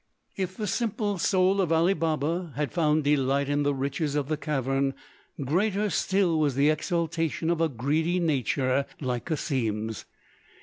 ]If 0.45 0.57
the 0.57 0.65
simple 0.65 1.19
soul 1.19 1.61
of 1.61 1.71
Ali 1.71 1.93
Baba 1.93 2.53
had 2.55 2.71
found 2.71 3.03
delight 3.03 3.47
in 3.47 3.61
the 3.61 3.71
riches 3.75 4.15
of 4.15 4.29
the 4.29 4.35
cavern, 4.35 4.95
greater 5.45 5.91
still 5.91 6.39
was 6.39 6.55
the 6.55 6.71
exultation 6.71 7.51
of 7.51 7.61
a 7.61 7.69
greedy 7.69 8.19
nature 8.19 8.87
like 8.99 9.25
Cassim's. 9.25 10.05